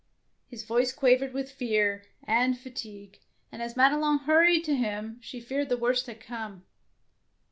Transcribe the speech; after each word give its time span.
His 0.47 0.63
voice 0.63 0.91
quavered 0.91 1.31
with 1.31 1.51
fear 1.51 2.05
and 2.23 2.53
115 2.53 2.53
DEEDS 2.53 2.57
OF 2.57 2.71
DAEING 2.71 3.09
fatigue, 3.11 3.21
and 3.51 3.61
as 3.61 3.77
Madelon 3.77 4.19
hurried 4.21 4.63
to 4.63 4.75
him 4.75 5.19
she 5.21 5.39
feared 5.39 5.69
the 5.69 5.77
worst 5.77 6.07
had 6.07 6.19
come. 6.19 6.63